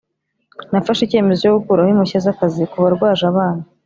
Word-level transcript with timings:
Nafashe 0.71 1.01
icyemezo 1.03 1.39
cyo 1.41 1.51
gukuraho 1.57 1.89
impushya 1.91 2.23
z’akazi 2.25 2.63
ku 2.71 2.77
barwaje 2.83 3.23
abana 3.31 3.63